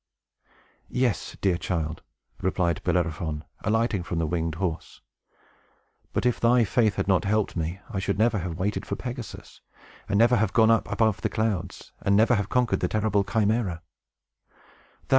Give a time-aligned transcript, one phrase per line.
[0.89, 2.01] "Yes, dear child!"
[2.41, 4.99] replied Bellerophon, alighting from the winged horse.
[6.11, 9.61] "But if thy faith had not helped me, I should never have waited for Pegasus,
[10.09, 13.81] and never have gone up above the clouds, and never have conquered the terrible Chimæra.